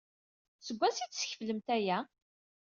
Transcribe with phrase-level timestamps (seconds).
[0.65, 1.97] Seg wansi ay d-teskeflemt aya?